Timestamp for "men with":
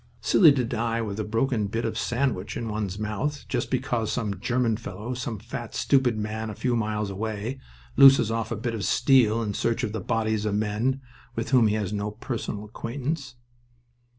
10.55-11.51